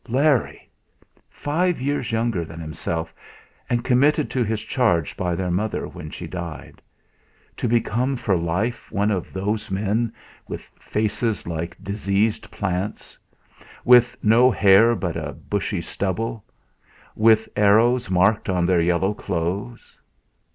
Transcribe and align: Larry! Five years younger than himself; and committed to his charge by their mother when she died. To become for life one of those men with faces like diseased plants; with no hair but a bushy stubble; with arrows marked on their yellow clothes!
Larry! 0.09 0.67
Five 1.29 1.79
years 1.79 2.11
younger 2.11 2.43
than 2.43 2.59
himself; 2.59 3.13
and 3.69 3.83
committed 3.83 4.31
to 4.31 4.43
his 4.43 4.63
charge 4.63 5.15
by 5.15 5.35
their 5.35 5.51
mother 5.51 5.87
when 5.87 6.09
she 6.09 6.25
died. 6.25 6.81
To 7.57 7.67
become 7.67 8.15
for 8.15 8.35
life 8.35 8.91
one 8.91 9.11
of 9.11 9.31
those 9.31 9.69
men 9.69 10.11
with 10.47 10.71
faces 10.79 11.45
like 11.45 11.77
diseased 11.83 12.49
plants; 12.49 13.19
with 13.85 14.17
no 14.23 14.49
hair 14.49 14.95
but 14.95 15.15
a 15.15 15.33
bushy 15.33 15.81
stubble; 15.81 16.45
with 17.15 17.47
arrows 17.55 18.09
marked 18.09 18.49
on 18.49 18.65
their 18.65 18.81
yellow 18.81 19.13
clothes! 19.13 19.99